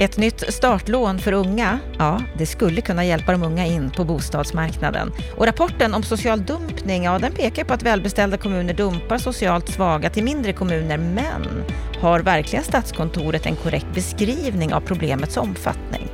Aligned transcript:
Ett 0.00 0.16
nytt 0.16 0.54
startlån 0.54 1.18
för 1.18 1.32
unga, 1.32 1.78
ja, 1.98 2.20
det 2.36 2.46
skulle 2.46 2.80
kunna 2.80 3.04
hjälpa 3.04 3.32
de 3.32 3.42
unga 3.42 3.66
in 3.66 3.90
på 3.90 4.04
bostadsmarknaden. 4.04 5.12
Och 5.36 5.46
rapporten 5.46 5.94
om 5.94 6.02
social 6.02 6.44
dumpning, 6.44 7.04
ja, 7.04 7.18
den 7.18 7.32
pekar 7.32 7.64
på 7.64 7.74
att 7.74 7.82
välbeställda 7.82 8.36
kommuner 8.36 8.74
dumpar 8.74 9.18
socialt 9.18 9.68
svaga 9.68 10.10
till 10.10 10.24
mindre 10.24 10.52
kommuner, 10.52 10.98
men 10.98 11.64
har 12.00 12.20
verkligen 12.20 12.64
Statskontoret 12.64 13.46
en 13.46 13.56
korrekt 13.56 13.86
beskrivning 13.94 14.74
av 14.74 14.80
problemets 14.80 15.36
omfattning? 15.36 16.08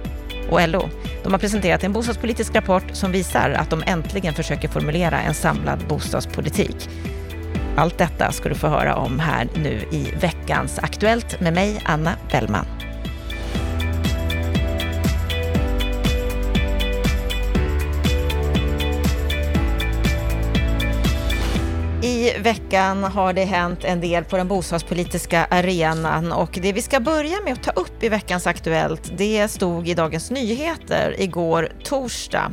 Och 0.50 0.68
LO, 0.68 0.88
de 1.22 1.32
har 1.32 1.40
presenterat 1.40 1.84
en 1.84 1.92
bostadspolitisk 1.92 2.54
rapport 2.54 2.86
som 2.92 3.12
visar 3.12 3.50
att 3.50 3.70
de 3.70 3.82
äntligen 3.86 4.34
försöker 4.34 4.68
formulera 4.68 5.20
en 5.20 5.34
samlad 5.34 5.78
bostadspolitik. 5.88 6.88
Allt 7.76 7.98
detta 7.98 8.32
ska 8.32 8.48
du 8.48 8.54
få 8.54 8.68
höra 8.68 8.96
om 8.96 9.18
här 9.18 9.48
nu 9.54 9.80
i 9.90 10.12
veckans 10.20 10.78
Aktuellt 10.78 11.40
med 11.40 11.52
mig, 11.52 11.82
Anna 11.84 12.12
Bellman. 12.30 12.66
I 22.04 22.38
veckan 22.38 23.04
har 23.04 23.32
det 23.32 23.44
hänt 23.44 23.84
en 23.84 24.00
del 24.00 24.24
på 24.24 24.36
den 24.36 24.48
bostadspolitiska 24.48 25.46
arenan 25.50 26.32
och 26.32 26.58
det 26.62 26.72
vi 26.72 26.82
ska 26.82 27.00
börja 27.00 27.40
med 27.44 27.52
att 27.52 27.62
ta 27.62 27.70
upp 27.70 28.02
i 28.02 28.08
veckans 28.08 28.46
Aktuellt, 28.46 29.12
det 29.16 29.48
stod 29.48 29.88
i 29.88 29.94
Dagens 29.94 30.30
Nyheter 30.30 31.14
igår 31.18 31.68
torsdag. 31.84 32.52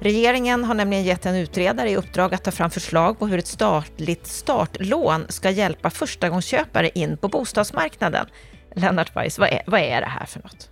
Regeringen 0.00 0.64
har 0.64 0.74
nämligen 0.74 1.04
gett 1.04 1.26
en 1.26 1.34
utredare 1.34 1.90
i 1.90 1.96
uppdrag 1.96 2.34
att 2.34 2.44
ta 2.44 2.50
fram 2.50 2.70
förslag 2.70 3.18
på 3.18 3.26
hur 3.26 3.38
ett 3.38 3.46
statligt 3.46 4.26
startlån 4.26 5.26
ska 5.28 5.50
hjälpa 5.50 5.90
förstagångsköpare 5.90 6.90
in 6.94 7.16
på 7.16 7.28
bostadsmarknaden. 7.28 8.26
Lennart 8.74 9.16
Weiss, 9.16 9.38
vad 9.38 9.48
är, 9.48 9.62
vad 9.66 9.80
är 9.80 10.00
det 10.00 10.06
här 10.06 10.26
för 10.26 10.40
något? 10.40 10.68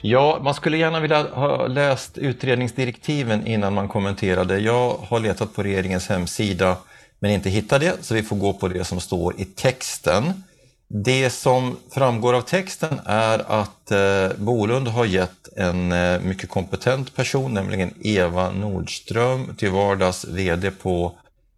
Ja, 0.00 0.40
man 0.42 0.54
skulle 0.54 0.76
gärna 0.76 1.00
vilja 1.00 1.22
ha 1.22 1.66
läst 1.66 2.18
utredningsdirektiven 2.18 3.46
innan 3.46 3.74
man 3.74 3.88
kommenterade. 3.88 4.58
Jag 4.58 4.96
har 5.08 5.20
letat 5.20 5.54
på 5.54 5.62
regeringens 5.62 6.08
hemsida 6.08 6.76
men 7.24 7.32
inte 7.32 7.50
hittar 7.50 7.78
det, 7.78 8.04
så 8.04 8.14
vi 8.14 8.22
får 8.22 8.36
gå 8.36 8.52
på 8.52 8.68
det 8.68 8.84
som 8.84 9.00
står 9.00 9.40
i 9.40 9.44
texten. 9.44 10.44
Det 10.88 11.30
som 11.30 11.76
framgår 11.90 12.34
av 12.34 12.40
texten 12.40 13.00
är 13.04 13.60
att 13.62 13.90
eh, 13.90 14.28
Bolund 14.36 14.88
har 14.88 15.04
gett 15.04 15.48
en 15.56 15.92
eh, 15.92 16.20
mycket 16.20 16.50
kompetent 16.50 17.16
person, 17.16 17.54
nämligen 17.54 17.94
Eva 18.00 18.50
Nordström, 18.50 19.54
till 19.56 19.70
vardags 19.70 20.24
VD 20.24 20.70
på 20.70 21.12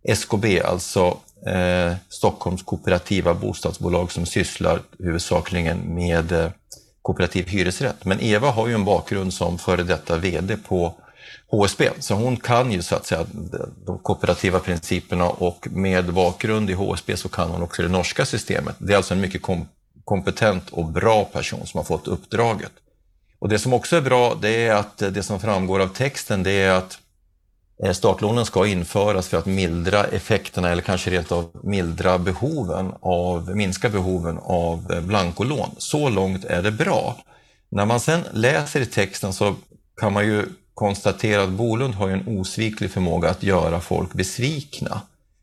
SKB, 0.04 0.60
alltså 0.60 1.18
eh, 1.46 1.94
Stockholms 2.08 2.62
kooperativa 2.62 3.34
bostadsbolag 3.34 4.12
som 4.12 4.26
sysslar 4.26 4.80
huvudsakligen 4.98 5.94
med 5.94 6.32
eh, 6.32 6.50
kooperativ 7.02 7.48
hyresrätt. 7.48 8.04
Men 8.04 8.20
Eva 8.20 8.50
har 8.50 8.68
ju 8.68 8.74
en 8.74 8.84
bakgrund 8.84 9.34
som 9.34 9.58
före 9.58 9.82
detta 9.82 10.16
VD 10.16 10.56
på 10.56 10.94
HSB. 11.50 11.90
Så 11.98 12.14
hon 12.14 12.36
kan 12.36 12.72
ju 12.72 12.82
så 12.82 12.94
att 12.94 13.06
säga 13.06 13.26
de 13.86 13.98
kooperativa 13.98 14.58
principerna 14.58 15.28
och 15.28 15.68
med 15.70 16.12
bakgrund 16.12 16.70
i 16.70 16.72
HSB 16.72 17.16
så 17.16 17.28
kan 17.28 17.50
hon 17.50 17.62
också 17.62 17.82
det 17.82 17.88
norska 17.88 18.26
systemet. 18.26 18.76
Det 18.78 18.92
är 18.92 18.96
alltså 18.96 19.14
en 19.14 19.20
mycket 19.20 19.42
kom 19.42 19.68
kompetent 20.04 20.70
och 20.70 20.84
bra 20.84 21.24
person 21.24 21.66
som 21.66 21.78
har 21.78 21.84
fått 21.84 22.08
uppdraget. 22.08 22.72
Och 23.38 23.48
det 23.48 23.58
som 23.58 23.72
också 23.72 23.96
är 23.96 24.00
bra, 24.00 24.34
det 24.34 24.66
är 24.66 24.74
att 24.74 24.98
det 24.98 25.22
som 25.22 25.40
framgår 25.40 25.80
av 25.80 25.88
texten, 25.88 26.42
det 26.42 26.50
är 26.50 26.72
att 26.72 26.98
eh, 27.84 27.92
startlånen 27.92 28.46
ska 28.46 28.66
införas 28.66 29.28
för 29.28 29.38
att 29.38 29.46
mildra 29.46 30.04
effekterna 30.04 30.68
eller 30.70 30.82
kanske 30.82 31.10
rent 31.10 31.32
av 31.32 31.50
mildra 31.62 32.18
behoven 32.18 32.92
av, 33.00 33.56
minska 33.56 33.88
behoven 33.88 34.38
av 34.42 34.92
eh, 34.92 35.00
blankolån. 35.00 35.70
Så 35.78 36.08
långt 36.08 36.44
är 36.44 36.62
det 36.62 36.72
bra. 36.72 37.16
När 37.70 37.84
man 37.84 38.00
sen 38.00 38.20
läser 38.32 38.80
i 38.80 38.86
texten 38.86 39.32
så 39.32 39.54
kan 40.00 40.12
man 40.12 40.26
ju 40.26 40.46
konstatera 40.76 41.42
att 41.42 41.50
Bolund 41.50 41.94
har 41.94 42.08
en 42.08 42.38
osviklig 42.38 42.90
förmåga 42.90 43.30
att 43.30 43.42
göra 43.42 43.80
folk 43.80 44.12
besvikna. 44.12 45.00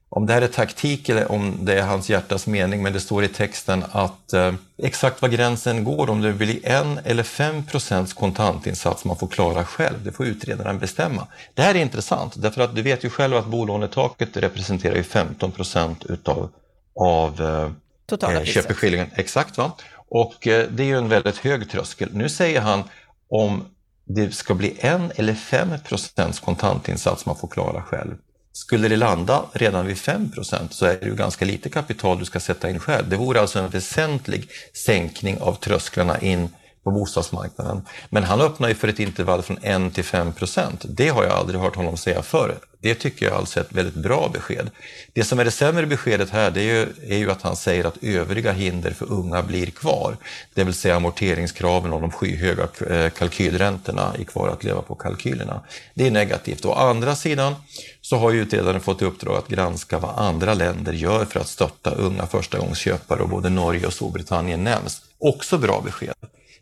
Om 0.09 0.25
det 0.25 0.33
här 0.33 0.41
är 0.41 0.47
taktik 0.47 1.09
eller 1.09 1.31
om 1.31 1.57
det 1.61 1.73
är 1.73 1.81
hans 1.81 2.09
hjärtas 2.09 2.47
mening, 2.47 2.83
men 2.83 2.93
det 2.93 2.99
står 2.99 3.23
i 3.23 3.27
texten 3.27 3.83
att 3.91 4.33
eh, 4.33 4.53
exakt 4.77 5.21
var 5.21 5.29
gränsen 5.29 5.83
går, 5.83 6.09
om 6.09 6.21
det 6.21 6.33
blir 6.33 6.67
en 6.67 6.99
eller 7.03 7.23
fem 7.23 7.65
procents 7.65 8.13
kontantinsats 8.13 9.05
man 9.05 9.17
får 9.17 9.27
klara 9.27 9.65
själv, 9.65 10.03
det 10.03 10.11
får 10.11 10.25
utredaren 10.25 10.79
bestämma. 10.79 11.27
Det 11.53 11.61
här 11.61 11.75
är 11.75 11.79
intressant, 11.79 12.33
därför 12.37 12.61
att 12.61 12.75
du 12.75 12.81
vet 12.81 13.03
ju 13.05 13.09
själv 13.09 13.37
att 13.37 13.47
bolånetaket 13.47 14.37
representerar 14.37 14.95
ju 14.95 15.03
15 15.03 15.51
procent 15.51 16.05
utav 16.05 16.49
av 16.95 17.41
eh, 17.41 18.33
eh 18.35 18.43
köpeskillingen. 18.43 19.07
Exakt, 19.15 19.57
va? 19.57 19.71
och 20.09 20.47
eh, 20.47 20.67
det 20.69 20.83
är 20.83 20.87
ju 20.87 20.97
en 20.97 21.09
väldigt 21.09 21.37
hög 21.37 21.69
tröskel. 21.71 22.09
Nu 22.13 22.29
säger 22.29 22.61
han 22.61 22.83
om 23.29 23.65
det 24.05 24.35
ska 24.35 24.53
bli 24.53 24.75
en 24.79 25.11
eller 25.15 25.33
fem 25.33 25.69
procents 25.85 26.39
kontantinsats 26.39 27.25
man 27.25 27.35
får 27.35 27.47
klara 27.47 27.81
själv. 27.81 28.15
Skulle 28.53 28.87
det 28.87 28.97
landa 28.97 29.45
redan 29.53 29.87
vid 29.87 29.95
5% 29.95 30.67
så 30.69 30.85
är 30.85 30.99
det 30.99 31.05
ju 31.05 31.15
ganska 31.15 31.45
lite 31.45 31.69
kapital 31.69 32.19
du 32.19 32.25
ska 32.25 32.39
sätta 32.39 32.69
in 32.69 32.79
själv. 32.79 33.09
Det 33.09 33.17
vore 33.17 33.41
alltså 33.41 33.59
en 33.59 33.69
väsentlig 33.69 34.49
sänkning 34.73 35.41
av 35.41 35.55
trösklarna 35.55 36.19
in 36.19 36.49
på 36.83 36.91
bostadsmarknaden. 36.91 37.85
Men 38.09 38.23
han 38.23 38.41
öppnar 38.41 38.69
ju 38.69 38.75
för 38.75 38.87
ett 38.87 38.99
intervall 38.99 39.41
från 39.41 39.57
1 39.61 39.93
till 39.93 40.03
5 40.03 40.33
procent. 40.33 40.85
Det 40.89 41.09
har 41.09 41.23
jag 41.23 41.33
aldrig 41.33 41.59
hört 41.59 41.75
honom 41.75 41.97
säga 41.97 42.21
förr. 42.21 42.57
Det 42.83 42.95
tycker 42.95 43.25
jag 43.25 43.35
alltså 43.35 43.59
är 43.59 43.63
ett 43.63 43.73
väldigt 43.73 43.95
bra 43.95 44.29
besked. 44.33 44.69
Det 45.13 45.23
som 45.23 45.39
är 45.39 45.45
det 45.45 45.51
sämre 45.51 45.85
beskedet 45.85 46.29
här 46.29 46.51
det 46.51 46.61
är 46.61 46.63
ju, 46.63 46.87
är 47.07 47.17
ju 47.17 47.31
att 47.31 47.41
han 47.41 47.55
säger 47.55 47.85
att 47.85 48.03
övriga 48.03 48.51
hinder 48.51 48.91
för 48.91 49.11
unga 49.11 49.43
blir 49.43 49.65
kvar. 49.65 50.17
Det 50.53 50.63
vill 50.63 50.73
säga 50.73 50.95
amorteringskraven 50.95 51.93
och 51.93 52.01
de 52.01 52.11
skyhöga 52.11 52.67
eh, 52.89 53.09
kalkylräntorna 53.09 54.15
är 54.19 54.23
kvar 54.23 54.47
att 54.47 54.63
leva 54.63 54.81
på 54.81 54.95
kalkylerna. 54.95 55.61
Det 55.93 56.07
är 56.07 56.11
negativt. 56.11 56.65
Å 56.65 56.73
andra 56.73 57.15
sidan 57.15 57.55
så 58.01 58.17
har 58.17 58.31
ju 58.31 58.41
utredaren 58.41 58.81
fått 58.81 59.01
i 59.01 59.05
uppdrag 59.05 59.37
att 59.37 59.47
granska 59.47 59.99
vad 59.99 60.15
andra 60.15 60.53
länder 60.53 60.93
gör 60.93 61.25
för 61.25 61.39
att 61.39 61.47
stötta 61.47 61.91
unga 61.91 62.27
förstagångsköpare 62.27 63.21
och 63.21 63.29
både 63.29 63.49
Norge 63.49 63.87
och 63.87 63.93
Storbritannien 63.93 64.63
nämns. 64.63 65.01
Också 65.19 65.57
bra 65.57 65.81
besked. 65.85 66.13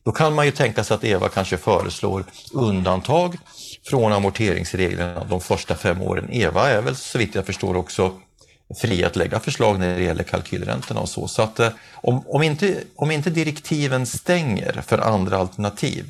Då 0.03 0.12
kan 0.12 0.35
man 0.35 0.45
ju 0.45 0.51
tänka 0.51 0.84
sig 0.84 0.95
att 0.95 1.03
Eva 1.03 1.29
kanske 1.29 1.57
föreslår 1.57 2.25
undantag 2.53 3.38
från 3.84 4.13
amorteringsreglerna 4.13 5.23
de 5.29 5.41
första 5.41 5.75
fem 5.75 6.01
åren. 6.01 6.29
Eva 6.31 6.69
är 6.69 6.81
väl 6.81 6.95
så 6.95 7.17
vitt 7.17 7.35
jag 7.35 7.45
förstår 7.45 7.78
också 7.78 8.13
fri 8.81 9.03
att 9.03 9.16
lägga 9.16 9.40
förslag 9.40 9.79
när 9.79 9.97
det 9.97 10.03
gäller 10.03 10.23
kalkylräntorna 10.23 11.00
och 11.00 11.09
så. 11.09 11.28
Så 11.28 11.41
att 11.41 11.59
eh, 11.59 11.69
om, 11.94 12.28
om, 12.28 12.44
inte, 12.44 12.84
om 12.95 13.11
inte 13.11 13.29
direktiven 13.29 14.06
stänger 14.06 14.84
för 14.88 14.97
andra 14.97 15.38
alternativ 15.38 16.06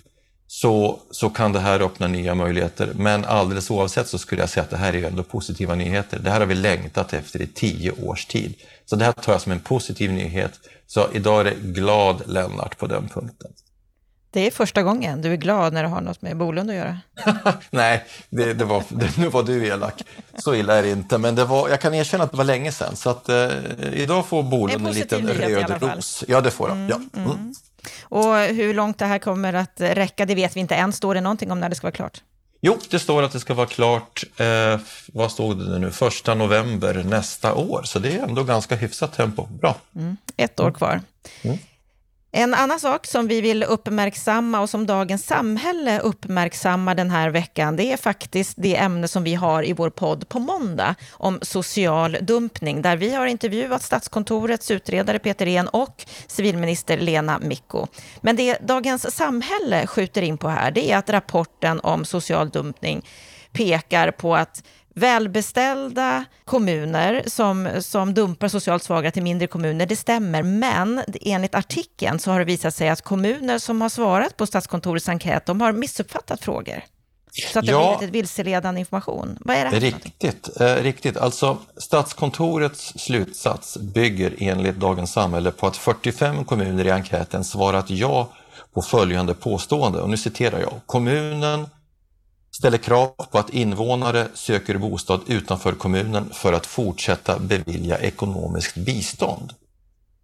så, 0.47 0.99
så 1.11 1.29
kan 1.29 1.53
det 1.53 1.59
här 1.59 1.79
öppna 1.79 2.07
nya 2.07 2.35
möjligheter. 2.35 2.91
Men 2.95 3.25
alldeles 3.25 3.71
oavsett 3.71 4.07
så 4.07 4.17
skulle 4.17 4.41
jag 4.41 4.49
säga 4.49 4.63
att 4.63 4.69
det 4.69 4.77
här 4.77 4.95
är 4.95 5.03
ändå 5.03 5.23
positiva 5.23 5.75
nyheter. 5.75 6.19
Det 6.19 6.29
här 6.29 6.39
har 6.39 6.47
vi 6.47 6.55
längtat 6.55 7.13
efter 7.13 7.41
i 7.41 7.47
tio 7.47 7.91
års 7.91 8.25
tid. 8.25 8.53
Så 8.85 8.95
det 8.95 9.05
här 9.05 9.11
tar 9.11 9.31
jag 9.31 9.41
som 9.41 9.51
en 9.51 9.59
positiv 9.59 10.11
nyhet. 10.13 10.51
Så 10.87 11.07
idag 11.13 11.39
är 11.39 11.43
det 11.43 11.55
glad 11.61 12.21
Lennart 12.25 12.77
på 12.77 12.87
den 12.87 13.09
punkten. 13.09 13.51
Det 14.31 14.47
är 14.47 14.51
första 14.51 14.83
gången 14.83 15.21
du 15.21 15.31
är 15.31 15.35
glad 15.35 15.73
när 15.73 15.83
du 15.83 15.89
har 15.89 16.01
något 16.01 16.21
med 16.21 16.37
Bolund 16.37 16.69
att 16.69 16.75
göra. 16.75 16.97
Nej, 17.69 18.05
det, 18.29 18.53
det 18.53 18.65
var, 18.65 18.83
det, 18.89 19.17
nu 19.17 19.27
var 19.27 19.43
du 19.43 19.67
elak. 19.67 20.03
Så 20.37 20.55
illa 20.55 20.75
är 20.75 20.83
det 20.83 20.89
inte, 20.89 21.17
men 21.17 21.35
det 21.35 21.45
var, 21.45 21.69
jag 21.69 21.81
kan 21.81 21.93
erkänna 21.93 22.23
att 22.23 22.31
det 22.31 22.37
var 22.37 22.43
länge 22.43 22.71
sedan. 22.71 22.95
Så 22.95 23.09
att, 23.09 23.29
eh, 23.29 23.49
idag 23.93 24.25
får 24.25 24.43
Bolund 24.43 24.81
en, 24.81 24.87
en 24.87 24.93
liten 24.93 25.27
röd 25.27 25.81
ros. 25.81 26.23
Ja, 26.27 26.41
det 26.41 26.51
får 26.51 26.69
han. 26.69 26.77
Mm, 26.77 26.89
ja. 26.89 27.19
Mm. 27.19 27.31
Mm. 27.31 27.53
Och 28.03 28.35
hur 28.35 28.73
långt 28.73 28.97
det 28.97 29.05
här 29.05 29.19
kommer 29.19 29.53
att 29.53 29.73
räcka, 29.75 30.25
det 30.25 30.35
vet 30.35 30.55
vi 30.55 30.59
inte 30.59 30.75
än. 30.75 30.93
Står 30.93 31.15
det 31.15 31.21
någonting 31.21 31.51
om 31.51 31.59
när 31.59 31.69
det 31.69 31.75
ska 31.75 31.85
vara 31.87 31.95
klart? 31.95 32.21
Jo, 32.61 32.77
det 32.89 32.99
står 32.99 33.23
att 33.23 33.31
det 33.31 33.39
ska 33.39 33.53
vara 33.53 33.67
klart, 33.67 34.23
eh, 34.37 34.79
vad 35.13 35.31
stod 35.31 35.71
det 35.71 35.79
nu, 35.79 35.91
första 35.91 36.33
november 36.33 37.03
nästa 37.03 37.53
år. 37.53 37.81
Så 37.83 37.99
det 37.99 38.15
är 38.15 38.23
ändå 38.23 38.43
ganska 38.43 38.75
hyfsat 38.75 39.13
tempo. 39.13 39.45
Bra. 39.45 39.75
Mm, 39.95 40.17
ett 40.37 40.59
år 40.59 40.71
kvar. 40.71 41.01
En 42.33 42.53
annan 42.53 42.79
sak 42.79 43.07
som 43.07 43.27
vi 43.27 43.41
vill 43.41 43.63
uppmärksamma 43.63 44.61
och 44.61 44.69
som 44.69 44.85
Dagens 44.85 45.25
Samhälle 45.25 45.99
uppmärksammar 45.99 46.95
den 46.95 47.09
här 47.09 47.29
veckan, 47.29 47.75
det 47.75 47.91
är 47.91 47.97
faktiskt 47.97 48.53
det 48.57 48.75
ämne 48.75 49.07
som 49.07 49.23
vi 49.23 49.35
har 49.35 49.63
i 49.63 49.73
vår 49.73 49.89
podd 49.89 50.29
på 50.29 50.39
måndag 50.39 50.95
om 51.11 51.39
social 51.41 52.17
dumpning, 52.21 52.81
där 52.81 52.97
vi 52.97 53.13
har 53.15 53.25
intervjuat 53.25 53.83
Statskontorets 53.83 54.71
utredare 54.71 55.19
Peter 55.19 55.47
En 55.47 55.67
och 55.67 56.05
civilminister 56.27 56.97
Lena 56.97 57.39
Micko. 57.39 57.87
Men 58.21 58.35
det 58.35 58.57
Dagens 58.67 59.15
Samhälle 59.15 59.87
skjuter 59.87 60.21
in 60.21 60.37
på 60.37 60.47
här, 60.47 60.71
det 60.71 60.91
är 60.91 60.97
att 60.97 61.09
rapporten 61.09 61.79
om 61.79 62.05
social 62.05 62.49
dumpning 62.49 63.05
pekar 63.51 64.11
på 64.11 64.35
att 64.35 64.63
välbeställda 64.95 66.25
kommuner 66.45 67.23
som, 67.27 67.69
som 67.79 68.13
dumpar 68.13 68.47
socialt 68.47 68.83
svaga 68.83 69.11
till 69.11 69.23
mindre 69.23 69.47
kommuner, 69.47 69.85
det 69.85 69.95
stämmer. 69.95 70.43
Men 70.43 71.01
enligt 71.21 71.55
artikeln 71.55 72.19
så 72.19 72.31
har 72.31 72.39
det 72.39 72.45
visat 72.45 72.75
sig 72.75 72.89
att 72.89 73.01
kommuner 73.01 73.59
som 73.59 73.81
har 73.81 73.89
svarat 73.89 74.37
på 74.37 74.45
Statskontorets 74.45 75.09
enkät, 75.09 75.45
de 75.45 75.61
har 75.61 75.71
missuppfattat 75.71 76.41
frågor. 76.41 76.83
Så 77.53 77.59
att 77.59 77.65
det 77.65 77.71
ja, 77.71 77.95
blivit 77.97 78.15
vilseledande 78.15 78.79
information. 78.79 79.37
Vad 79.41 79.55
är 79.55 79.63
det 79.63 79.69
här 79.69 79.79
Riktigt, 79.79 80.61
eh, 80.61 80.75
riktigt. 80.75 81.17
Alltså 81.17 81.57
Statskontorets 81.77 82.93
slutsats 82.95 83.77
bygger 83.77 84.35
enligt 84.37 84.75
Dagens 84.75 85.11
Samhälle 85.11 85.51
på 85.51 85.67
att 85.67 85.77
45 85.77 86.45
kommuner 86.45 86.85
i 86.85 86.91
enkäten 86.91 87.43
svarat 87.43 87.89
ja 87.89 88.29
på 88.73 88.81
följande 88.81 89.33
påstående, 89.33 90.01
och 90.01 90.09
nu 90.09 90.17
citerar 90.17 90.59
jag. 90.59 90.73
Kommunen 90.85 91.67
ställer 92.51 92.77
krav 92.77 93.13
på 93.31 93.39
att 93.39 93.49
invånare 93.49 94.27
söker 94.33 94.77
bostad 94.77 95.21
utanför 95.27 95.73
kommunen 95.73 96.29
för 96.33 96.53
att 96.53 96.65
fortsätta 96.65 97.39
bevilja 97.39 97.97
ekonomiskt 97.97 98.75
bistånd. 98.75 99.53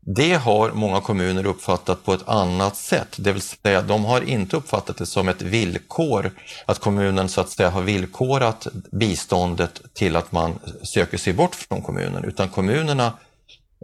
Det 0.09 0.33
har 0.33 0.71
många 0.71 1.01
kommuner 1.01 1.45
uppfattat 1.45 2.06
på 2.06 2.13
ett 2.13 2.27
annat 2.27 2.75
sätt, 2.75 3.15
det 3.18 3.31
vill 3.31 3.41
säga 3.41 3.81
de 3.81 4.06
har 4.06 4.21
inte 4.21 4.57
uppfattat 4.57 4.97
det 4.97 5.06
som 5.06 5.27
ett 5.27 5.41
villkor 5.41 6.31
att 6.65 6.79
kommunen 6.79 7.29
så 7.29 7.41
att 7.41 7.50
säga 7.50 7.69
har 7.69 7.81
villkorat 7.81 8.68
biståndet 8.91 9.81
till 9.94 10.15
att 10.15 10.31
man 10.31 10.59
söker 10.83 11.18
sig 11.18 11.33
bort 11.33 11.56
från 11.56 11.81
kommunen, 11.81 12.23
utan 12.23 12.50
kommunerna 12.50 13.13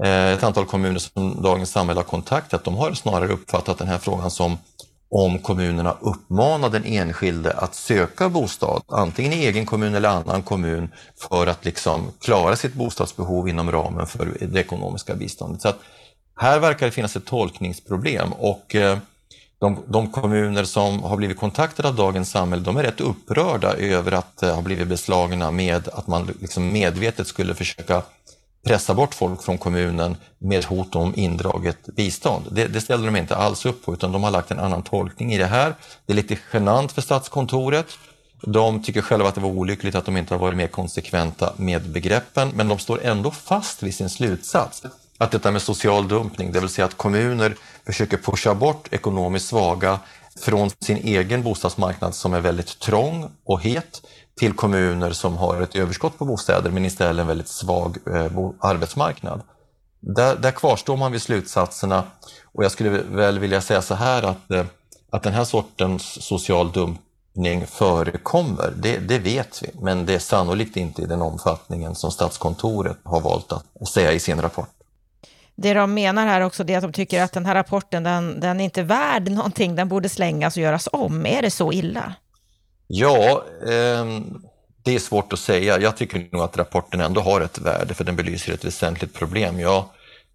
eh, 0.03 0.27
ett 0.27 0.43
antal 0.43 0.65
kommuner 0.65 0.99
som 0.99 1.41
Dagens 1.41 1.71
Samhälle 1.71 1.99
har 1.99 2.05
kontaktat, 2.05 2.63
de 2.63 2.75
har 2.75 2.93
snarare 2.93 3.33
uppfattat 3.33 3.77
den 3.77 3.87
här 3.87 3.97
frågan 3.97 4.31
som 4.31 4.57
om 5.15 5.39
kommunerna 5.39 5.97
uppmanar 6.01 6.69
den 6.69 6.85
enskilde 6.85 7.51
att 7.51 7.75
söka 7.75 8.29
bostad, 8.29 8.81
antingen 8.87 9.33
i 9.33 9.45
egen 9.45 9.65
kommun 9.65 9.95
eller 9.95 10.09
annan 10.09 10.43
kommun, 10.43 10.91
för 11.29 11.47
att 11.47 11.65
liksom 11.65 12.11
klara 12.21 12.55
sitt 12.55 12.73
bostadsbehov 12.73 13.49
inom 13.49 13.71
ramen 13.71 14.07
för 14.07 14.37
det 14.41 14.59
ekonomiska 14.59 15.15
biståndet. 15.15 15.61
Så 15.61 15.67
att 15.67 15.79
här 16.35 16.59
verkar 16.59 16.85
det 16.85 16.91
finnas 16.91 17.15
ett 17.15 17.25
tolkningsproblem 17.25 18.33
och 18.33 18.75
eh, 18.75 18.97
de, 19.59 19.83
de, 19.87 20.11
kommuner 20.11 20.63
som 20.63 21.03
har 21.03 21.17
blivit 21.17 21.37
kontaktade 21.37 21.87
av 21.87 21.95
Dagens 21.95 22.31
Samhälle, 22.31 22.63
de 22.63 22.77
är 22.77 22.83
rätt 22.83 23.01
upprörda 23.01 23.73
över 23.73 24.11
att 24.11 24.43
eh, 24.43 24.55
ha 24.55 24.61
blivit 24.61 24.87
beslagna 24.87 25.51
med 25.51 25.87
att 25.87 26.07
man 26.07 26.29
liksom 26.41 26.73
medvetet 26.73 27.27
skulle 27.27 27.55
försöka 27.55 28.01
pressa 28.63 28.93
bort 28.93 29.15
folk 29.15 29.43
från 29.43 29.57
kommunen 29.57 30.17
med 30.39 30.65
hot 30.65 30.95
om 30.95 31.13
indraget 31.15 31.85
bistånd. 31.85 32.47
Det, 32.51 32.67
det 32.67 32.81
ställer 32.81 33.05
de 33.05 33.15
inte 33.15 33.35
alls 33.35 33.65
upp 33.65 33.85
på 33.85 33.93
utan 33.93 34.11
de 34.11 34.23
har 34.23 34.31
lagt 34.31 34.51
en 34.51 34.59
annan 34.59 34.83
tolkning 34.83 35.33
i 35.33 35.37
det 35.37 35.45
här. 35.45 35.75
Det 36.05 36.13
är 36.13 36.15
lite 36.15 36.37
genant 36.53 36.91
för 36.91 37.01
Statskontoret. 37.01 37.87
De 38.41 38.83
tycker 38.83 39.01
själva 39.01 39.29
att 39.29 39.35
det 39.35 39.41
var 39.41 39.49
olyckligt 39.49 39.95
att 39.95 40.05
de 40.05 40.17
inte 40.17 40.33
har 40.33 40.39
varit 40.39 40.57
mer 40.57 40.67
konsekventa 40.67 41.53
med 41.57 41.89
begreppen 41.89 42.51
men 42.55 42.67
de 42.67 42.79
står 42.79 43.03
ändå 43.03 43.31
fast 43.31 43.83
vid 43.83 43.95
sin 43.95 44.09
slutsats 44.09 44.83
att 45.17 45.31
detta 45.31 45.51
med 45.51 45.61
social 45.61 46.07
dumpning, 46.07 46.51
det 46.51 46.59
vill 46.59 46.69
säga 46.69 46.85
att 46.85 46.97
kommuner 46.97 47.55
försöker 47.85 48.17
pusha 48.17 48.55
bort 48.55 48.93
ekonomiskt 48.93 49.47
svaga 49.47 49.99
från 50.39 50.69
sin 50.69 50.97
egen 50.97 51.43
bostadsmarknad 51.43 52.15
som 52.15 52.33
är 52.33 52.39
väldigt 52.39 52.79
trång 52.79 53.31
och 53.43 53.61
het 53.61 54.01
till 54.35 54.53
kommuner 54.53 55.11
som 55.11 55.37
har 55.37 55.61
ett 55.61 55.75
överskott 55.75 56.17
på 56.17 56.25
bostäder 56.25 56.71
men 56.71 56.85
istället 56.85 57.21
en 57.21 57.27
väldigt 57.27 57.47
svag 57.47 57.97
eh, 58.07 58.31
arbetsmarknad. 58.59 59.41
Där, 59.99 60.35
där 60.35 60.51
kvarstår 60.51 60.97
man 60.97 61.11
vid 61.11 61.21
slutsatserna 61.21 62.03
och 62.53 62.63
jag 62.63 62.71
skulle 62.71 62.89
väl 62.89 63.39
vilja 63.39 63.61
säga 63.61 63.81
så 63.81 63.95
här 63.95 64.23
att, 64.23 64.51
eh, 64.51 64.65
att 65.09 65.23
den 65.23 65.33
här 65.33 65.43
sortens 65.43 66.23
social 66.23 66.71
dumpning 66.71 67.67
förekommer, 67.67 68.73
det, 68.77 68.97
det, 68.97 69.19
vet 69.19 69.63
vi, 69.63 69.69
men 69.81 70.05
det 70.05 70.13
är 70.13 70.19
sannolikt 70.19 70.77
inte 70.77 71.01
i 71.01 71.05
den 71.05 71.21
omfattningen 71.21 71.95
som 71.95 72.11
Statskontoret 72.11 72.97
har 73.03 73.21
valt 73.21 73.51
att 73.51 73.87
säga 73.87 74.11
i 74.11 74.19
sin 74.19 74.41
rapport. 74.41 74.69
Det 75.55 75.73
de 75.73 75.93
menar 75.93 76.25
här 76.25 76.41
också 76.41 76.69
är 76.69 76.77
att 76.77 76.83
de 76.83 76.93
tycker 76.93 77.21
att 77.21 77.33
den 77.33 77.45
här 77.45 77.55
rapporten, 77.55 78.03
den, 78.03 78.39
den 78.39 78.59
är 78.59 78.63
inte 78.63 78.83
värd 78.83 79.31
någonting, 79.31 79.75
den 79.75 79.87
borde 79.87 80.09
slängas 80.09 80.57
och 80.57 80.63
göras 80.63 80.89
om. 80.91 81.25
Är 81.25 81.41
det 81.41 81.51
så 81.51 81.71
illa? 81.73 82.13
Ja, 82.87 83.43
eh, 83.61 84.05
det 84.83 84.95
är 84.95 84.99
svårt 84.99 85.33
att 85.33 85.39
säga. 85.39 85.79
Jag 85.79 85.97
tycker 85.97 86.27
nog 86.31 86.41
att 86.41 86.57
rapporten 86.57 87.01
ändå 87.01 87.21
har 87.21 87.41
ett 87.41 87.59
värde 87.59 87.93
för 87.93 88.03
den 88.03 88.15
belyser 88.15 88.53
ett 88.53 88.65
väsentligt 88.65 89.13
problem. 89.13 89.59
Jag 89.59 89.85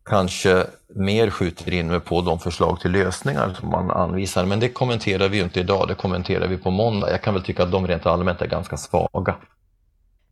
kanske 0.05 0.67
mer 0.95 1.31
skjuter 1.31 1.75
in 1.75 1.87
mig 1.87 2.01
på 2.01 2.21
de 2.21 2.39
förslag 2.39 2.81
till 2.81 2.91
lösningar 2.91 3.55
som 3.61 3.69
man 3.69 3.91
anvisar, 3.91 4.45
men 4.45 4.61
det 4.61 4.69
kommenterar 4.69 5.29
vi 5.29 5.37
ju 5.37 5.43
inte 5.43 5.61
idag, 5.61 5.89
det 5.89 5.95
kommenterar 5.95 6.49
vi 6.49 6.57
på 6.57 6.71
måndag. 6.71 7.11
Jag 7.11 7.23
kan 7.23 7.35
väl 7.35 7.43
tycka 7.43 7.63
att 7.63 7.73
de 7.73 7.87
rent 7.87 8.07
allmänt 8.07 8.43
är 8.43 8.47
ganska 8.47 8.77
svaga. 8.77 9.37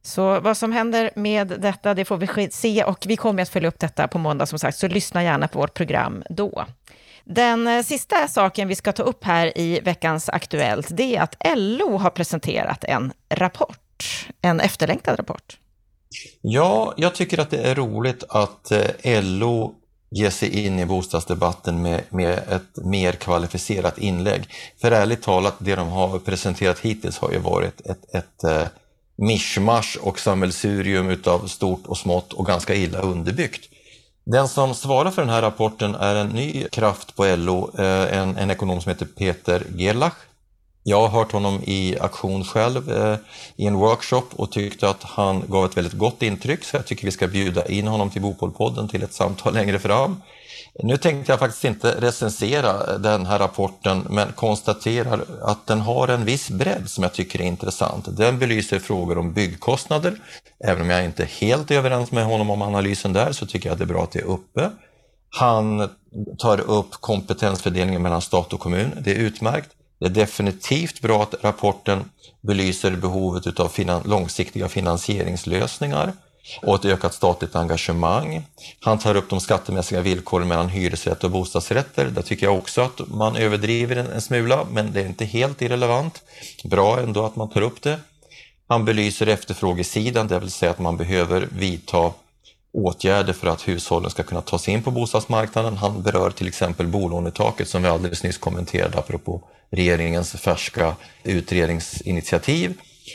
Så 0.06 0.40
vad 0.40 0.56
som 0.56 0.72
händer 0.72 1.10
med 1.14 1.46
detta, 1.46 1.94
det 1.94 2.04
får 2.04 2.16
vi 2.16 2.50
se 2.50 2.84
och 2.84 3.04
vi 3.06 3.16
kommer 3.16 3.42
att 3.42 3.48
följa 3.48 3.68
upp 3.68 3.78
detta 3.78 4.08
på 4.08 4.18
måndag 4.18 4.46
som 4.46 4.58
sagt, 4.58 4.78
så 4.78 4.88
lyssna 4.88 5.22
gärna 5.22 5.48
på 5.48 5.58
vårt 5.58 5.74
program 5.74 6.22
då. 6.30 6.66
Den 7.24 7.66
eh, 7.66 7.82
sista 7.82 8.28
saken 8.28 8.68
vi 8.68 8.74
ska 8.74 8.92
ta 8.92 9.02
upp 9.02 9.24
här 9.24 9.58
i 9.58 9.80
veckans 9.80 10.28
Aktuellt, 10.28 10.86
det 10.90 11.16
är 11.16 11.20
att 11.20 11.36
LO 11.56 11.96
har 11.96 12.10
presenterat 12.10 12.84
en 12.84 13.12
rapport, 13.28 14.26
en 14.40 14.60
efterlängtad 14.60 15.18
rapport. 15.18 15.58
Ja, 16.40 16.94
jag 16.96 17.14
tycker 17.14 17.40
att 17.40 17.50
det 17.50 17.62
är 17.62 17.74
roligt 17.74 18.24
att 18.28 18.72
eh, 18.72 19.22
LO 19.22 19.74
ger 20.10 20.30
sig 20.30 20.66
in 20.66 20.78
i 20.78 20.86
bostadsdebatten 20.86 21.82
med, 21.82 22.02
med 22.08 22.32
ett 22.32 22.84
mer 22.84 23.12
kvalificerat 23.12 23.98
inlägg. 23.98 24.48
För 24.80 24.90
ärligt 24.90 25.22
talat, 25.22 25.54
det 25.58 25.74
de 25.74 25.88
har 25.88 26.18
presenterat 26.18 26.78
hittills 26.78 27.18
har 27.18 27.32
ju 27.32 27.38
varit 27.38 27.80
ett, 27.80 28.14
ett, 28.14 28.44
ett 28.44 28.72
mischmasch 29.16 29.98
och 30.02 30.18
sammelsurium 30.18 31.10
utav 31.10 31.46
stort 31.46 31.86
och 31.86 31.98
smått 31.98 32.32
och 32.32 32.46
ganska 32.46 32.74
illa 32.74 32.98
underbyggt. 32.98 33.70
Den 34.24 34.48
som 34.48 34.74
svarar 34.74 35.10
för 35.10 35.22
den 35.22 35.30
här 35.30 35.42
rapporten 35.42 35.94
är 35.94 36.14
en 36.14 36.28
ny 36.28 36.64
kraft 36.72 37.16
på 37.16 37.36
LO, 37.36 37.70
eh, 37.78 38.18
en, 38.18 38.36
en 38.36 38.50
ekonom 38.50 38.80
som 38.80 38.90
heter 38.90 39.06
Peter 39.06 39.62
Gerlach. 39.76 40.14
Jag 40.82 41.00
har 41.00 41.08
hört 41.08 41.32
honom 41.32 41.62
i 41.64 41.96
aktion 42.00 42.44
själv 42.44 42.92
eh, 42.92 43.16
i 43.56 43.66
en 43.66 43.74
workshop 43.74 44.26
och 44.36 44.52
tyckte 44.52 44.88
att 44.88 45.02
han 45.02 45.42
gav 45.48 45.64
ett 45.64 45.76
väldigt 45.76 45.92
gott 45.98 46.22
intryck 46.22 46.64
så 46.64 46.76
jag 46.76 46.86
tycker 46.86 47.04
vi 47.04 47.10
ska 47.10 47.26
bjuda 47.26 47.66
in 47.66 47.86
honom 47.86 48.10
till 48.10 48.22
Bopolpodden 48.22 48.88
till 48.88 49.02
ett 49.02 49.14
samtal 49.14 49.54
längre 49.54 49.78
fram. 49.78 50.22
Nu 50.82 50.96
tänkte 50.96 51.32
jag 51.32 51.38
faktiskt 51.38 51.64
inte 51.64 52.00
recensera 52.00 52.98
den 52.98 53.26
här 53.26 53.38
rapporten 53.38 54.06
men 54.10 54.32
konstaterar 54.32 55.24
att 55.42 55.66
den 55.66 55.80
har 55.80 56.08
en 56.08 56.24
viss 56.24 56.50
bredd 56.50 56.90
som 56.90 57.02
jag 57.02 57.12
tycker 57.12 57.40
är 57.40 57.44
intressant. 57.44 58.16
Den 58.16 58.38
belyser 58.38 58.78
frågor 58.78 59.18
om 59.18 59.32
byggkostnader. 59.32 60.20
Även 60.64 60.82
om 60.82 60.90
jag 60.90 61.04
inte 61.04 61.22
är 61.22 61.26
helt 61.26 61.70
överens 61.70 62.12
med 62.12 62.24
honom 62.24 62.50
om 62.50 62.62
analysen 62.62 63.12
där 63.12 63.32
så 63.32 63.46
tycker 63.46 63.68
jag 63.68 63.72
att 63.72 63.78
det 63.78 63.84
är 63.84 63.94
bra 63.94 64.02
att 64.02 64.10
det 64.10 64.18
är 64.18 64.26
uppe. 64.26 64.70
Han 65.30 65.88
tar 66.38 66.60
upp 66.60 66.92
kompetensfördelningen 66.92 68.02
mellan 68.02 68.22
stat 68.22 68.52
och 68.52 68.60
kommun. 68.60 68.90
Det 69.00 69.10
är 69.10 69.16
utmärkt. 69.16 69.70
Det 70.00 70.06
är 70.06 70.10
definitivt 70.10 71.00
bra 71.00 71.22
att 71.22 71.34
rapporten 71.44 72.10
belyser 72.40 72.96
behovet 72.96 73.60
av 73.60 73.68
finan 73.68 74.02
långsiktiga 74.04 74.68
finansieringslösningar 74.68 76.12
och 76.62 76.74
ett 76.74 76.84
ökat 76.84 77.14
statligt 77.14 77.56
engagemang. 77.56 78.42
Han 78.80 78.98
tar 78.98 79.14
upp 79.14 79.30
de 79.30 79.40
skattemässiga 79.40 80.00
villkoren 80.00 80.48
mellan 80.48 80.68
hyresrätt 80.68 81.24
och 81.24 81.30
bostadsrätter. 81.30 82.06
Där 82.06 82.22
tycker 82.22 82.46
jag 82.46 82.58
också 82.58 82.80
att 82.80 83.00
man 83.08 83.36
överdriver 83.36 83.96
en, 83.96 84.06
en 84.06 84.20
smula, 84.20 84.66
men 84.70 84.92
det 84.92 85.00
är 85.00 85.06
inte 85.06 85.24
helt 85.24 85.62
irrelevant. 85.62 86.22
Bra 86.64 87.00
ändå 87.00 87.24
att 87.24 87.36
man 87.36 87.50
tar 87.50 87.60
upp 87.60 87.82
det. 87.82 88.00
Han 88.68 88.84
belyser 88.84 89.26
efterfrågesidan, 89.26 90.28
det 90.28 90.38
vill 90.38 90.50
säga 90.50 90.70
att 90.70 90.78
man 90.78 90.96
behöver 90.96 91.48
vidta 91.52 92.12
åtgärder 92.72 93.32
för 93.32 93.46
att 93.48 93.68
hushållen 93.68 94.10
ska 94.10 94.22
kunna 94.22 94.40
ta 94.40 94.58
sig 94.58 94.74
in 94.74 94.82
på 94.82 94.90
bostadsmarknaden. 94.90 95.76
Han 95.76 96.02
berör 96.02 96.30
till 96.30 96.48
exempel 96.48 96.86
bolånetaket 96.86 97.68
som 97.68 97.82
vi 97.82 97.88
alldeles 97.88 98.22
nyss 98.22 98.38
kommenterade 98.38 98.98
apropå 98.98 99.42
regeringens 99.70 100.32
färska 100.32 100.96
utredningsinitiativ. 101.22 102.74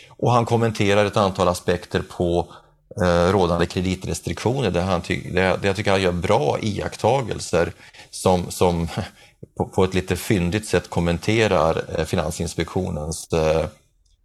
Och 0.09 0.31
han 0.31 0.45
kommenterar 0.45 1.05
ett 1.05 1.17
antal 1.17 1.47
aspekter 1.47 2.03
på 2.17 2.53
Eh, 2.97 3.31
rådande 3.31 3.65
kreditrestriktioner 3.65 4.71
där, 4.71 4.81
han 4.81 5.01
ty 5.01 5.31
där 5.31 5.59
jag 5.63 5.75
tycker 5.75 5.91
han 5.91 6.01
gör 6.01 6.11
bra 6.11 6.59
iakttagelser 6.61 7.73
som, 8.09 8.51
som 8.51 8.87
på, 9.57 9.65
på 9.65 9.83
ett 9.83 9.93
lite 9.93 10.15
fyndigt 10.15 10.67
sätt 10.67 10.89
kommenterar 10.89 11.83
eh, 11.97 12.05
Finansinspektionens 12.05 13.27
eh, 13.33 13.65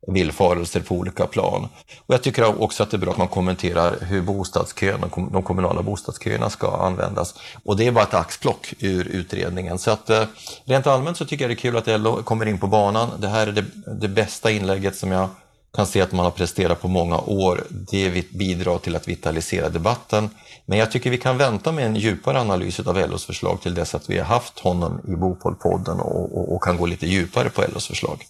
villfarelser 0.07 0.81
på 0.81 0.95
olika 0.95 1.27
plan. 1.27 1.69
Och 2.07 2.15
jag 2.15 2.23
tycker 2.23 2.63
också 2.63 2.83
att 2.83 2.91
det 2.91 2.97
är 2.97 2.99
bra 2.99 3.11
att 3.11 3.19
man 3.19 3.29
kommenterar 3.29 3.97
hur 4.01 4.23
bostadskön, 4.23 5.11
de 5.33 5.43
kommunala 5.43 5.83
bostadsköerna 5.83 6.51
ska 6.51 6.77
användas. 6.77 7.35
Och 7.65 7.77
det 7.77 7.87
är 7.87 7.93
bara 7.93 8.05
ett 8.05 8.15
axplock 8.15 8.75
ur 8.79 9.07
utredningen. 9.07 9.79
Så 9.79 9.91
att 9.91 10.11
eh, 10.11 10.25
rent 10.65 10.87
allmänt 10.87 11.17
så 11.17 11.25
tycker 11.25 11.45
jag 11.45 11.51
det 11.51 11.55
är 11.55 11.57
kul 11.57 11.77
att 11.77 12.01
LO 12.01 12.23
kommer 12.23 12.47
in 12.47 12.59
på 12.59 12.67
banan. 12.67 13.11
Det 13.19 13.29
här 13.29 13.47
är 13.47 13.53
det, 13.53 13.65
det 14.01 14.09
bästa 14.09 14.51
inlägget 14.51 14.97
som 14.97 15.13
jag 15.13 15.29
kan 15.77 15.87
se 15.87 16.01
att 16.01 16.13
man 16.13 16.25
har 16.25 16.33
presterat 16.33 16.81
på 16.81 16.89
många 16.89 17.19
år. 17.19 17.65
Det 17.71 18.31
bidrar 18.31 18.79
till 18.79 18.97
att 18.97 19.09
vitalisera 19.09 19.69
debatten. 19.69 20.31
Men 20.67 20.79
jag 20.79 20.91
tycker 20.91 21.11
vi 21.11 21.19
kan 21.19 21.39
vänta 21.39 21.73
med 21.73 21.87
en 21.87 21.97
djupare 21.97 22.41
analys 22.41 22.81
av 22.81 23.11
LOs 23.11 23.27
förslag 23.27 23.61
till 23.63 23.75
dess 23.75 23.95
att 23.95 24.11
vi 24.11 24.19
har 24.19 24.25
haft 24.25 24.59
honom 24.59 25.01
i 25.09 25.17
Bopolpodden 25.17 26.01
och, 26.01 26.39
och, 26.39 26.55
och 26.55 26.63
kan 26.63 26.77
gå 26.77 26.87
lite 26.87 27.07
djupare 27.07 27.51
på 27.51 27.65
LOs 27.75 27.87
förslag. 27.87 28.25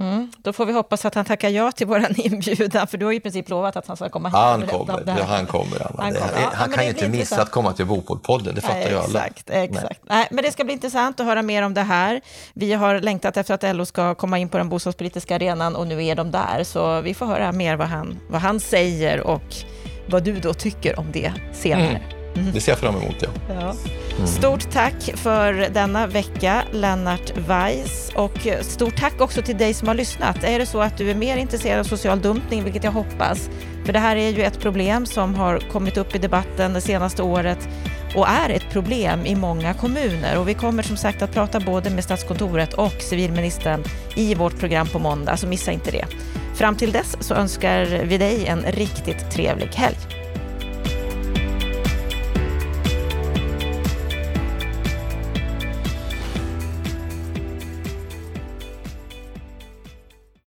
Mm, 0.00 0.32
då 0.38 0.52
får 0.52 0.66
vi 0.66 0.72
hoppas 0.72 1.04
att 1.04 1.14
han 1.14 1.24
tackar 1.24 1.48
ja 1.48 1.72
till 1.72 1.86
vår 1.86 2.06
inbjudan, 2.26 2.86
för 2.86 2.98
du 2.98 3.06
har 3.06 3.12
i 3.12 3.20
princip 3.20 3.48
lovat 3.48 3.76
att 3.76 3.86
han 3.86 3.96
ska 3.96 4.08
komma 4.08 4.28
hit. 4.28 4.36
Han 4.36 4.66
kommer, 4.66 5.04
det 5.04 5.12
han 5.12 5.46
kommer. 5.46 5.86
Anna. 5.86 6.02
Han, 6.02 6.14
kommer. 6.14 6.42
Ja, 6.42 6.50
han 6.54 6.70
kan 6.70 6.84
ju 6.84 6.90
inte 6.90 7.08
missa 7.08 7.42
att 7.42 7.50
komma 7.50 7.72
till 7.72 7.86
Bopolpodden, 7.86 8.54
det 8.54 8.60
fattar 8.60 8.90
ju 8.90 8.98
alla. 8.98 9.26
Exakt, 9.26 9.50
exakt. 9.50 10.00
Nej. 10.02 10.18
Nej. 10.18 10.28
men 10.30 10.44
det 10.44 10.52
ska 10.52 10.64
bli 10.64 10.72
intressant 10.72 11.20
att 11.20 11.26
höra 11.26 11.42
mer 11.42 11.62
om 11.62 11.74
det 11.74 11.82
här. 11.82 12.20
Vi 12.54 12.72
har 12.72 13.00
längtat 13.00 13.36
efter 13.36 13.54
att 13.54 13.76
LO 13.76 13.84
ska 13.84 14.14
komma 14.14 14.38
in 14.38 14.48
på 14.48 14.58
den 14.58 14.68
bostadspolitiska 14.68 15.34
arenan 15.34 15.76
och 15.76 15.86
nu 15.86 16.04
är 16.04 16.14
de 16.14 16.30
där, 16.30 16.64
så 16.64 17.00
vi 17.00 17.14
får 17.14 17.26
höra 17.26 17.52
mer 17.52 17.76
vad 17.76 17.88
han, 17.88 18.18
vad 18.28 18.40
han 18.40 18.60
säger 18.60 19.20
och 19.20 19.54
vad 20.08 20.22
du 20.22 20.40
då 20.40 20.54
tycker 20.54 20.98
om 20.98 21.12
det 21.12 21.32
senare. 21.52 21.88
Mm. 21.88 22.02
Mm. 22.02 22.15
Det 22.54 22.60
ser 22.60 22.72
jag 22.72 22.78
fram 22.78 22.96
emot. 22.96 23.16
Ja. 23.20 23.28
ja. 23.48 23.74
Mm. 24.16 24.26
Stort 24.26 24.70
tack 24.70 25.10
för 25.14 25.68
denna 25.74 26.06
vecka, 26.06 26.62
Lennart 26.72 27.32
Weiss. 27.36 28.12
Och 28.14 28.38
stort 28.60 28.96
tack 28.96 29.20
också 29.20 29.42
till 29.42 29.56
dig 29.56 29.74
som 29.74 29.88
har 29.88 29.94
lyssnat. 29.94 30.44
Är 30.44 30.58
det 30.58 30.66
så 30.66 30.80
att 30.80 30.98
du 30.98 31.10
är 31.10 31.14
mer 31.14 31.36
intresserad 31.36 31.80
av 31.80 31.84
social 31.84 32.20
dumpning, 32.20 32.64
vilket 32.64 32.84
jag 32.84 32.92
hoppas, 32.92 33.50
för 33.84 33.92
det 33.92 33.98
här 33.98 34.16
är 34.16 34.30
ju 34.30 34.42
ett 34.42 34.60
problem 34.60 35.06
som 35.06 35.34
har 35.34 35.58
kommit 35.58 35.96
upp 35.96 36.14
i 36.14 36.18
debatten 36.18 36.72
det 36.72 36.80
senaste 36.80 37.22
året 37.22 37.68
och 38.14 38.28
är 38.28 38.50
ett 38.50 38.70
problem 38.70 39.26
i 39.26 39.34
många 39.34 39.74
kommuner. 39.74 40.38
Och 40.38 40.48
vi 40.48 40.54
kommer 40.54 40.82
som 40.82 40.96
sagt 40.96 41.22
att 41.22 41.32
prata 41.32 41.60
både 41.60 41.90
med 41.90 42.04
Statskontoret 42.04 42.74
och 42.74 42.94
civilministern 43.00 43.84
i 44.14 44.34
vårt 44.34 44.58
program 44.58 44.86
på 44.86 44.98
måndag, 44.98 45.36
så 45.36 45.46
missa 45.46 45.72
inte 45.72 45.90
det. 45.90 46.06
Fram 46.54 46.76
till 46.76 46.92
dess 46.92 47.16
så 47.20 47.34
önskar 47.34 47.84
vi 48.04 48.18
dig 48.18 48.46
en 48.46 48.62
riktigt 48.62 49.30
trevlig 49.30 49.68
helg. 49.68 50.15